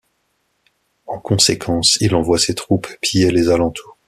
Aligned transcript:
En 1.05 1.19
conséquence, 1.19 1.97
il 2.01 2.15
envoie 2.15 2.39
ses 2.39 2.55
troupes 2.55 2.87
piller 3.03 3.29
les 3.29 3.49
alentours. 3.49 3.99